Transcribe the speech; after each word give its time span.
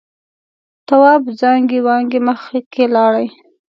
تواب 0.87 1.23
زانگې 1.39 1.79
وانگې 1.85 2.19
مخکې 2.27 2.83
لاړ. 2.95 3.15